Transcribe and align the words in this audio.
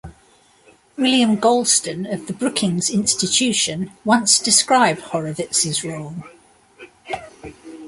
William 0.97 1.37
Galston 1.37 2.11
of 2.11 2.25
the 2.25 2.33
Brookings 2.33 2.89
Institution 2.89 3.91
once 4.03 4.39
described 4.39 4.99
Horowitz's 5.01 5.83
role. 5.83 6.15